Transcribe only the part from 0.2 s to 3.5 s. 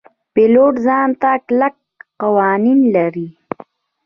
پیلوټ ځان ته کلک قوانین لري.